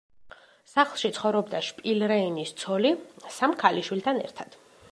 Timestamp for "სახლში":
0.69-1.11